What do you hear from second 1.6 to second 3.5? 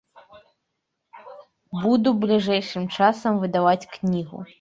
Буду бліжэйшым часам